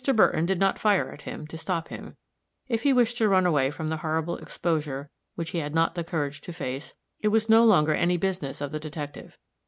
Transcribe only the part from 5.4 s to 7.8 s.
he had not the courage to face, it was no